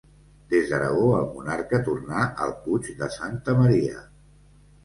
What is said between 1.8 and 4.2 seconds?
tornà al Puig de Santa Maria.